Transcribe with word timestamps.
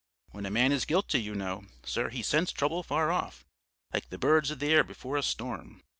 When 0.31 0.47
a 0.47 0.49
man 0.49 0.71
is 0.71 0.85
guilty, 0.85 1.21
you 1.21 1.35
know, 1.35 1.65
sir, 1.83 2.09
he 2.09 2.23
scents 2.23 2.51
trouble 2.51 2.81
far 2.81 3.11
off, 3.11 3.45
like 3.93 4.09
the 4.09 4.17
birds 4.17 4.49
of 4.49 4.57
the 4.57 4.69
air 4.73 4.83
before 4.83 5.15
a 5.15 5.21
storm. 5.21 5.83